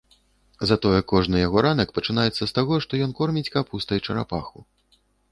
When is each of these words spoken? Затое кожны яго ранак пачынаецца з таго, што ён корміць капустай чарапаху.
Затое 0.69 1.01
кожны 1.11 1.41
яго 1.47 1.57
ранак 1.65 1.91
пачынаецца 1.97 2.43
з 2.51 2.55
таго, 2.59 2.79
што 2.85 3.01
ён 3.07 3.13
корміць 3.19 3.51
капустай 3.57 3.99
чарапаху. 4.05 4.65